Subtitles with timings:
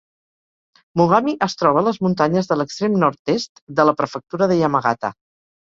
[1.01, 5.17] Mogami es troba a les muntanyes de l'extrem nord-est de la Prefectura de Yamagata.